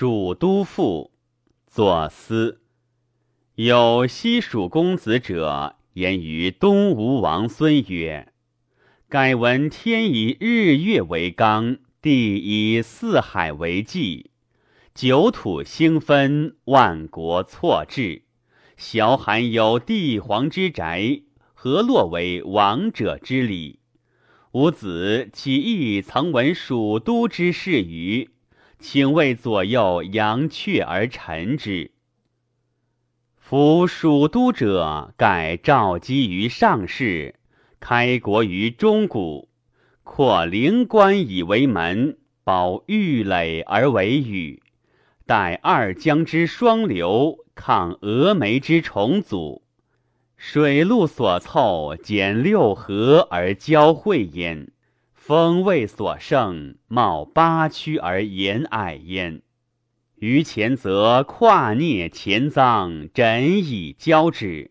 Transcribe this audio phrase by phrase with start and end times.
[0.00, 1.10] 蜀都赋》
[1.70, 2.62] 作思。
[3.56, 8.32] 有西蜀公子者，言于东吴王孙曰
[9.10, 14.30] ：“改闻天以日月为纲，地以四海为纪，
[14.94, 18.22] 九土兴分，万国错置。
[18.78, 21.20] 小罕有帝皇之宅，
[21.52, 23.80] 何落为王者之礼？
[24.52, 28.30] 吾子岂亦曾闻蜀都之事于？
[28.80, 31.92] 请为左右扬阙而陈之。”
[33.36, 37.34] 夫蜀都者，盖肇基于上世，
[37.80, 39.48] 开国于中古，
[40.04, 44.62] 扩灵关以为门，保玉垒而为宇，
[45.26, 49.62] 待二江之双流，抗峨眉之重阻，
[50.36, 54.68] 水陆所凑，减六合而交汇焉；
[55.30, 59.42] 风味所盛，冒八曲而言蔼焉。
[60.16, 64.70] 于前则跨孽前臧，枕以交之；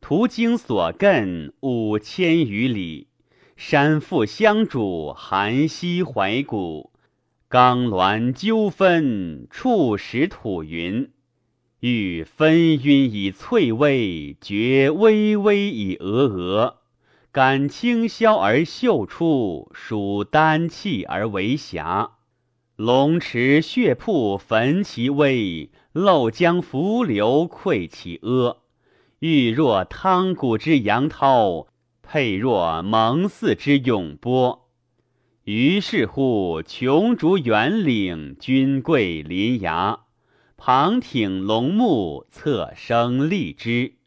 [0.00, 3.06] 途经所亘五千余里，
[3.54, 6.90] 山腹相主，寒溪怀古，
[7.48, 11.08] 冈峦纠纷，触石吐云。
[11.78, 16.79] 欲分晕以翠微，觉微微以峨峨。
[17.32, 22.14] 感清霄而秀出，属丹气而为霞。
[22.74, 28.56] 龙池血瀑焚其威，漏江伏流溃其阿。
[29.20, 31.68] 玉若汤谷之扬涛，
[32.02, 34.68] 佩若蒙寺之涌波。
[35.44, 40.00] 于是乎，琼竹园岭，君贵临崖，
[40.56, 43.99] 旁挺龙木，侧生荔枝。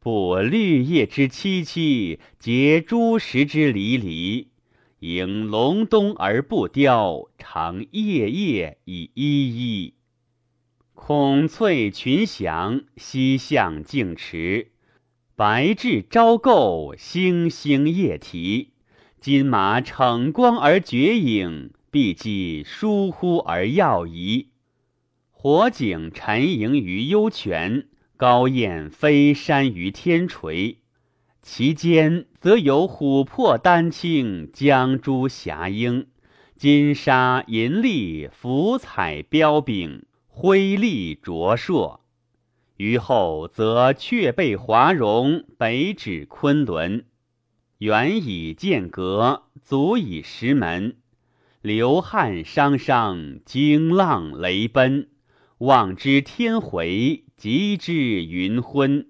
[0.00, 4.48] 布绿叶之萋萋，结朱石之离离。
[5.00, 9.94] 迎隆冬而不凋，长夜夜以依依。
[10.94, 14.70] 孔翠群翔，西向径驰。
[15.34, 18.70] 白雉朝构，星星夜啼。
[19.20, 24.48] 金马逞光而绝影，碧鸡疏忽而耀仪。
[25.30, 30.78] 火景沉盈于幽泉，高雁飞山于天垂。
[31.40, 36.08] 其间则有琥珀丹青，江珠霞英，
[36.56, 42.00] 金沙银粒，福彩标炳，辉丽灼烁。
[42.76, 47.04] 于后则却背华容，北指昆仑。
[47.78, 50.96] 远以剑阁，足以石门。
[51.62, 55.08] 流汉汤汤，惊浪雷奔。
[55.58, 59.06] 望之天回，极之云昏。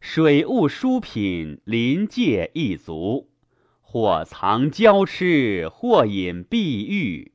[0.00, 3.28] 水雾疏品，临界一足；
[3.80, 7.30] 或藏娇痴，或隐碧玉。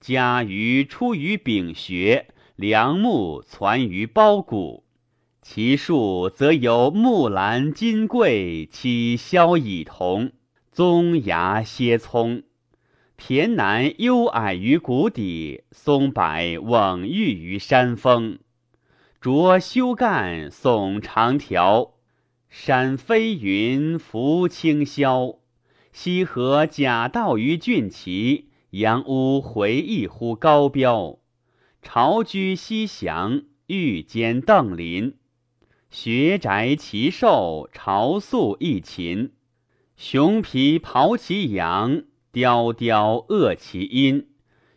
[0.00, 2.26] 家鱼出于丙穴，
[2.56, 4.82] 良木攒于包谷。
[5.40, 10.32] 其树则有木兰、金桂，七萧以同，
[10.72, 12.42] 棕芽歇葱。
[13.16, 16.22] 骈南幽矮于谷底，松柏
[16.58, 18.40] 蓊郁于山峰。
[19.26, 21.94] 着修干，耸长条。
[22.48, 25.38] 山飞云浮清霄，
[25.92, 31.18] 西河甲道于峻齐，杨屋回忆乎高标。
[31.82, 35.16] 巢居西翔，玉间邓林。
[35.90, 39.32] 学宅奇兽，巢宿一禽。
[39.96, 44.28] 熊皮庖其羊，雕雕恶其阴。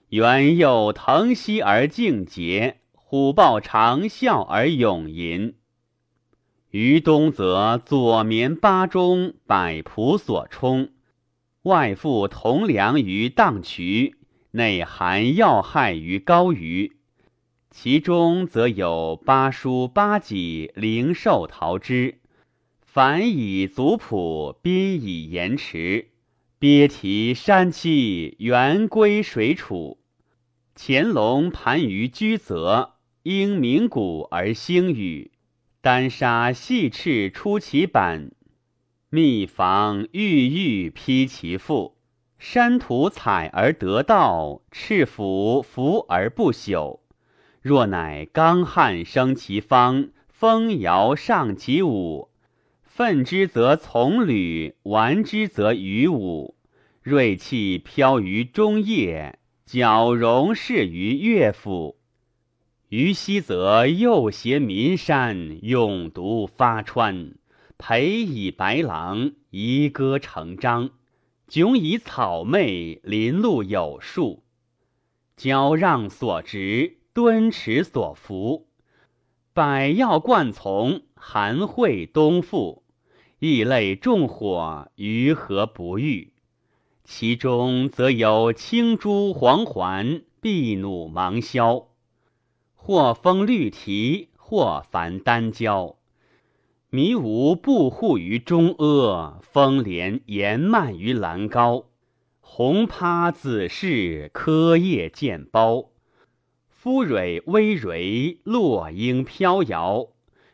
[0.07, 2.78] 猿幼腾息而静节，
[3.11, 5.55] 虎豹长啸而永吟。
[6.69, 10.89] 于东则左绵八中，百仆所充；
[11.63, 14.15] 外附同梁于荡渠，
[14.51, 16.97] 内含要害于高隅。
[17.71, 22.19] 其中则有八书八戟，灵兽陶之。
[22.81, 26.09] 凡以族谱，宾以言迟。
[26.59, 29.97] 鳖啼山栖，猿归水楚。
[30.75, 32.93] 潜龙盘于居泽，
[33.31, 35.29] 因鸣鼓而兴雨。
[35.81, 38.31] 丹砂细翅出其板，
[39.11, 41.95] 蜜房郁郁披其腹。
[42.39, 47.01] 山土采而得道，赤服服而不朽。
[47.61, 52.29] 若乃刚汉生其方，风摇上其舞。
[52.81, 56.55] 奋之则从履，顽之则于舞。
[57.03, 59.37] 锐气飘于中叶，
[59.67, 61.98] 矫容饰于乐府。
[62.89, 67.35] 于西则右挟岷山，勇独发川；
[67.77, 70.89] 陪以白狼，遗歌成章；
[71.47, 74.41] 迥以草昧，林路有树。
[75.37, 78.69] 交让所植，敦池所服。
[79.53, 82.81] 百药贯从，含会东复。
[83.37, 86.33] 异类众火，于何不遇？
[87.03, 91.88] 其中则有青珠黄环，碧弩芒硝，
[92.89, 95.97] 或封绿蹄，或繁丹胶。
[96.89, 101.85] 迷无布护于中阿，风帘延蔓于兰高。
[102.39, 105.89] 红趴紫饰，柯叶渐苞。
[106.67, 110.07] 肤蕊微蕤，落英飘摇。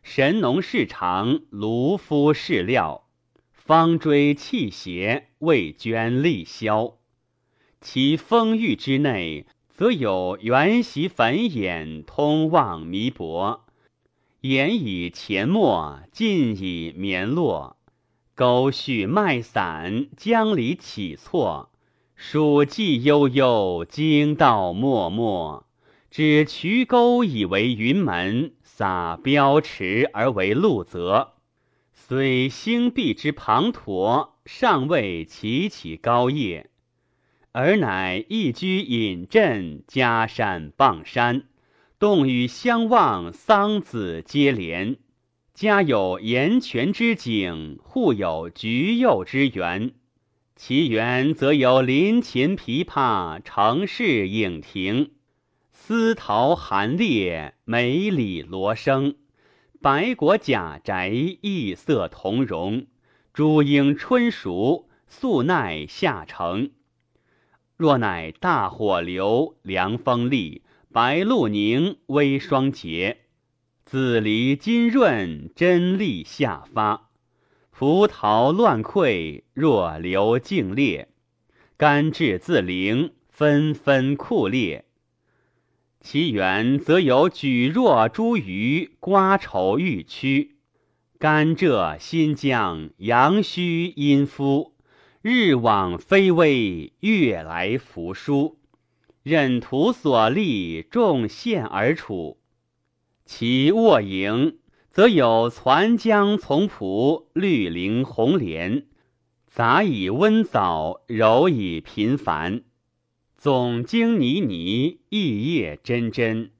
[0.03, 3.07] 神农氏长，卢夫氏料，
[3.53, 6.97] 方锥气邪，未捐力消。
[7.79, 13.65] 其风域之内，则有原席繁衍，通望弥薄。
[14.39, 17.75] 言以前没，尽以绵落。
[18.35, 21.71] 沟续脉散，江里起错。
[22.15, 25.63] 蜀迹悠悠，经道脉脉。
[26.09, 28.53] 指渠沟以为云门。
[28.63, 31.35] 撒标池而为路泽，
[31.93, 36.69] 虽星壁之滂沱，尚未齐起高叶，
[37.57, 41.43] 而乃一居隐镇，家山傍山，
[41.97, 44.97] 洞宇相望，桑梓接连，
[45.53, 49.93] 家有岩泉之景，户有菊柚之园。
[50.57, 55.11] 其园则有林琴琵琶，城市影亭。
[55.71, 59.15] 丝桃含列，梅里罗生，
[59.81, 61.09] 白果甲宅，
[61.39, 62.85] 异色同容。
[63.33, 66.71] 朱樱春熟，素奈夏成。
[67.77, 70.61] 若乃大火流，凉风立，
[70.93, 73.17] 白露凝，微霜结。
[73.83, 77.09] 紫梨金润，真力下发。
[77.71, 81.09] 葡萄乱溃，若流静裂。
[81.75, 84.85] 甘至自灵，纷纷酷裂。
[85.99, 90.55] 其源则有举若茱萸，瓜稠欲曲，
[91.19, 94.74] 甘蔗新疆，阳虚阴夫，
[95.27, 98.59] 日往非微，月来扶疏。
[99.23, 102.37] 任图所立，众现而处。
[103.25, 104.59] 其卧营
[104.91, 108.85] 则有攒江丛蒲，绿林红莲，
[109.47, 112.61] 杂以温藻，柔以频繁。
[113.35, 116.51] 总经泥泥，异叶真真，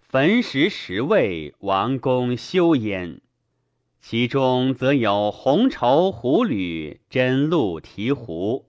[0.00, 3.20] 焚石石位，王公修焉。
[4.00, 8.66] 其中则有红绸狐履，真鹿提壶，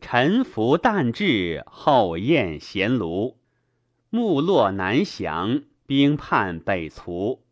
[0.00, 3.36] 沉浮淡质，后宴闲炉。
[4.08, 7.42] 木落南翔，冰畔北卒。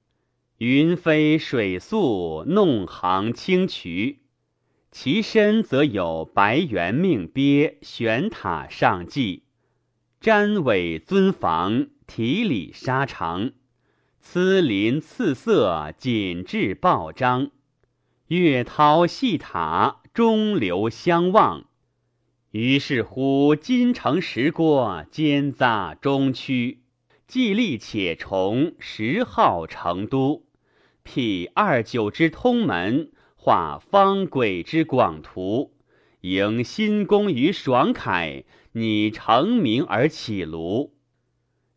[0.58, 4.20] 云飞水宿，弄行清渠。
[4.90, 9.42] 其身则有白猿命鳖，悬塔上迹。
[10.22, 13.50] 瞻尾尊房，提里沙长，
[14.28, 17.52] 疵林次色，锦致报章。
[18.26, 21.66] 月涛细塔，中流相望。
[22.50, 26.82] 于是乎，金城石郭，兼杂中区。
[27.28, 30.44] 既立且崇，十号成都。
[31.04, 35.72] 辟二九之通门，画方轨之广图。
[36.22, 38.44] 迎新功于爽凯。
[38.72, 40.90] 拟成名而起庐，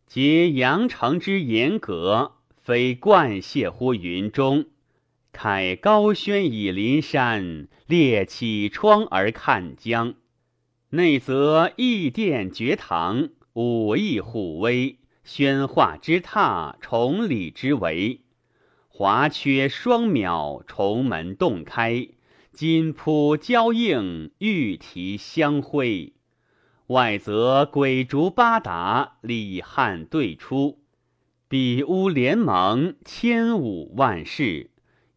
[0.06, 4.66] 结阳城之严格，非冠谢乎云中。
[5.32, 10.14] 凯高轩以临山，列绮窗而看江。
[10.90, 18.20] 内则异殿绝堂，武艺虎威，宣化之榻，崇礼之围。
[18.88, 22.08] 华阙双邈，重门洞开，
[22.52, 26.12] 金铺交映，玉题相辉。
[26.88, 30.79] 外则鬼烛八达，礼汉对出；
[31.50, 34.70] 比屋联盟，千五万世。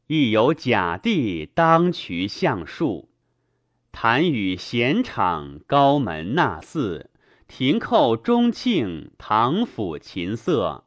[0.07, 3.11] 亦有甲地当渠相树，
[3.91, 7.11] 坛宇闲场，高门纳寺，
[7.47, 10.85] 亭寇钟磬，唐府琴瑟，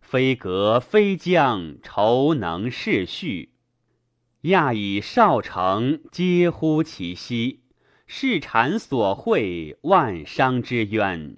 [0.00, 3.52] 飞阁飞将，愁能逝序。
[4.40, 7.60] 亚以少城，皆乎其息。
[8.08, 11.36] 世禅所会，万商之渊；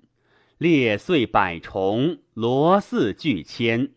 [0.60, 3.92] 列岁百重，罗寺俱千。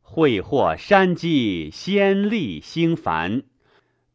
[0.00, 3.42] 会获山积，仙力兴繁。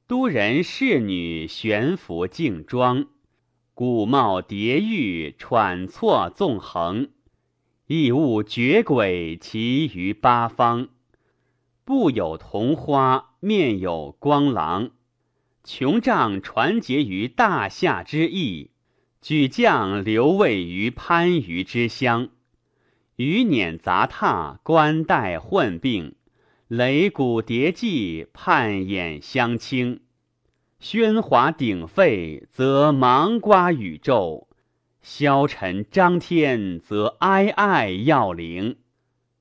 [0.07, 3.05] 都人侍女，悬浮竞装。
[3.75, 7.09] 古貌叠玉，喘错纵横。
[7.85, 10.89] 异物绝轨，其于八方。
[11.85, 14.89] 布有桐花，面有光廊。
[15.63, 18.71] 琼帐传结于大夏之意，
[19.23, 22.27] 举将留位于番禺之乡。
[23.15, 26.15] 余辇杂沓，冠带混并，
[26.69, 30.01] 擂鼓叠骑，盼眼相倾。
[30.81, 34.49] 喧哗鼎沸，则芒瓜宇宙；
[35.01, 38.75] 消沉张天，则哀哀要灵。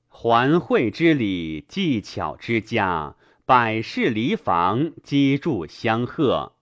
[0.06, 6.52] 环会之礼，技巧之家，百事离房，积筑相贺。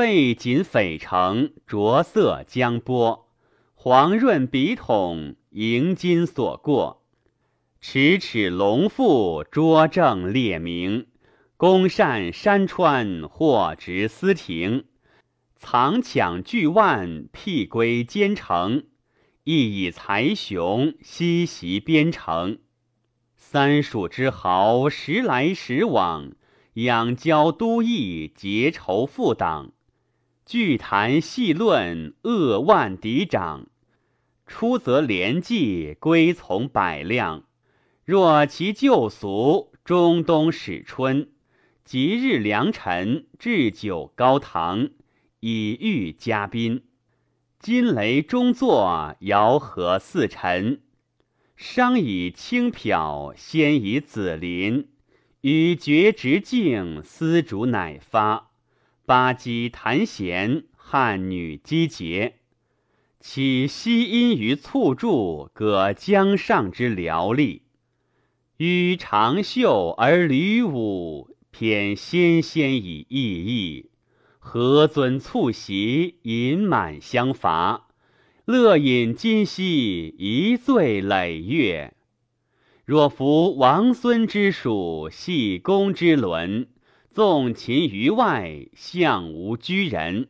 [0.00, 3.28] 背锦匪城，着色江波，
[3.74, 7.02] 黄润笔筒，迎金所过。
[7.82, 11.08] 尺尺龙腹，拙正列明。
[11.58, 14.84] 宫扇山川，或执司庭；
[15.56, 18.84] 藏抢巨万，辟归奸城。
[19.44, 22.60] 亦以才雄，西袭边城。
[23.36, 26.32] 三蜀之豪，时来时往，
[26.72, 29.72] 仰交都邑，结仇复党。
[30.50, 33.68] 聚谈细论，扼腕敌掌。
[34.48, 37.44] 出则连骑，归从百辆。
[38.04, 41.30] 若其旧俗，中冬始春。
[41.84, 44.90] 吉日良辰，置酒高堂，
[45.38, 46.82] 以御嘉宾。
[47.60, 50.80] 金雷中作，遥和四辰。
[51.54, 54.88] 商以轻漂，先以紫鳞。
[55.42, 58.49] 与绝直径，丝竹乃发。
[59.10, 62.34] 八机弹弦，汉女击节。
[63.18, 67.62] 起西音于簇柱，歌江上之辽丽。
[68.58, 71.36] 予长袖而履舞。
[71.50, 73.90] 偏纤纤以逸逸，
[74.38, 77.88] 何尊促席，饮满相伐。
[78.44, 81.94] 乐饮今夕，一醉累月。
[82.84, 86.68] 若夫王孙之属，系公之伦，
[87.12, 90.28] 纵秦于外，相无居人，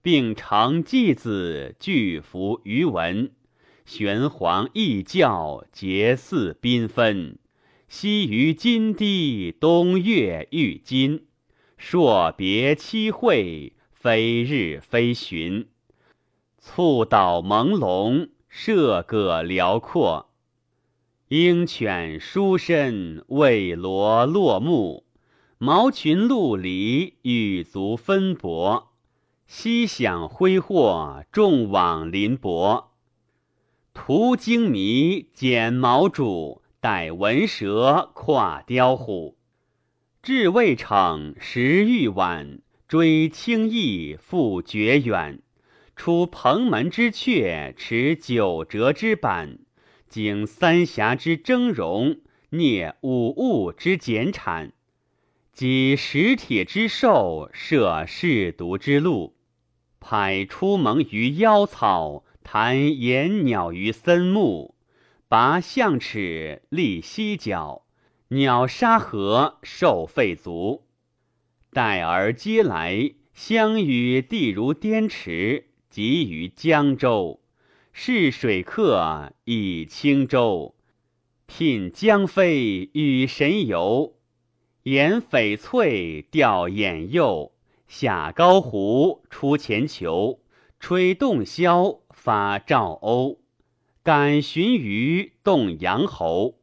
[0.00, 3.30] 并承继子，俱服于文。
[3.84, 7.38] 玄黄异教，节祀缤纷。
[7.86, 11.26] 西于金堤，东岳玉金。
[11.76, 15.68] 朔别期会，非日非旬。
[16.58, 20.30] 簇岛朦胧，涉葛辽阔。
[21.28, 25.05] 鹰犬书身，未罗落木。
[25.58, 28.88] 毛群鹿离，羽足分帛。
[29.46, 32.92] 西响挥霍，众往临薄。
[33.94, 36.62] 图精迷，剪毛主。
[36.78, 39.36] 逮文蛇跨雕虎，
[40.22, 45.42] 至未逞时欲晚，追轻易复绝远。
[45.96, 49.58] 出蓬门之阙，持九折之板，
[50.08, 52.20] 经三峡之峥嵘，
[52.50, 54.72] 蹑五物之简产，
[55.56, 59.36] 及石铁之兽，涉舐毒之路，
[60.00, 64.74] 排出蒙于妖草，弹岩鸟于森木。
[65.28, 67.86] 拔象齿，立犀角，
[68.28, 70.84] 鸟沙河，兽吠足。
[71.72, 77.40] 待而皆来，相与地如滇池，集于江州。
[77.94, 80.74] 试水客以轻舟，
[81.46, 84.15] 聘江飞与神游。
[84.86, 87.50] 沿翡翠，钓眼诱，
[87.88, 90.38] 下高湖，出前球，
[90.78, 93.38] 吹洞箫，发赵鸥。
[94.04, 96.54] 感寻鱼，动阳侯；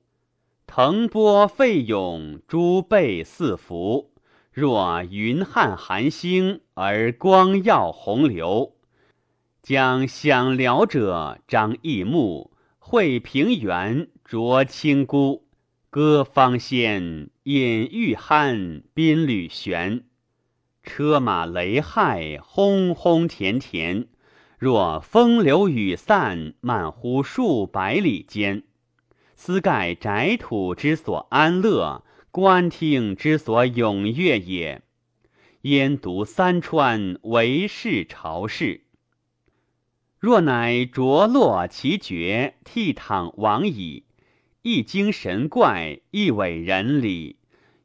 [0.66, 4.14] 腾波沸涌，诸贝四伏。
[4.54, 8.74] 若云汉寒星，而光耀洪流。
[9.62, 15.43] 将享辽者，张翼目；会平原，濯清孤；
[15.94, 20.06] 歌方仙，饮玉酣，宾旅悬。
[20.82, 24.08] 车马雷骇，轰轰田田。
[24.58, 28.64] 若风流雨散，漫乎数百里间。
[29.36, 34.82] 斯盖宅土之所安乐，观听之所踊跃也。
[35.62, 38.82] 焉独三川，为是朝事。
[40.18, 44.06] 若乃着落其绝，倜傥往矣。
[44.66, 47.36] 一经神怪，一伟人理。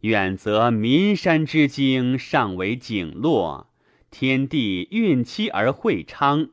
[0.03, 3.67] 远则岷山之精，尚为景落；
[4.13, 6.51] 天地运期而会昌。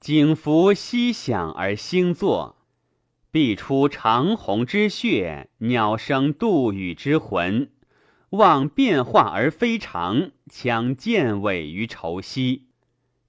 [0.00, 2.56] 景服息响而兴作，
[3.30, 7.68] 必出长虹之血，鸟生杜宇之魂。
[8.30, 12.68] 望变化而非常，强见尾于愁兮。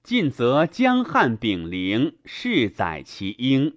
[0.03, 3.75] 近则江汉炳灵，世载其英。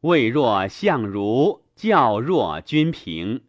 [0.00, 3.42] 未若相如，教若君平。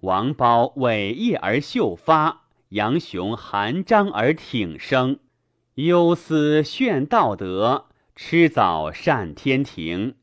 [0.00, 5.18] 王褒伟业而秀发，杨雄含章而挺生。
[5.74, 7.86] 忧思炫道德。
[8.14, 10.16] 吃早善天庭，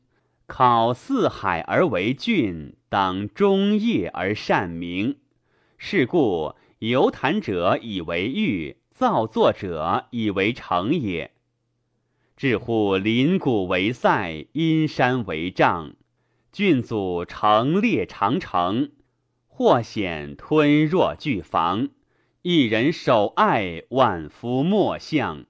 [0.46, 5.16] 考四海而为郡，当忠业而善名。
[5.76, 11.32] 是故游谈者以为誉，造作者以为成也。
[12.36, 15.94] 至乎临谷为塞，阴山为障，
[16.52, 18.90] 郡祖成列长城，
[19.46, 21.90] 或险吞若巨房。
[22.42, 25.44] 一人守爱，万夫莫相。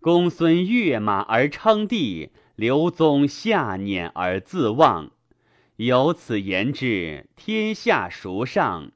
[0.00, 2.30] 公孙跃马而称帝。
[2.54, 5.10] 刘宗下辇而自忘，
[5.76, 8.92] 由此言之，天下孰上？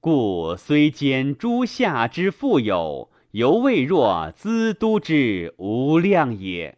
[0.00, 6.75] 故虽兼诸夏之富有，犹未若资都之无量也。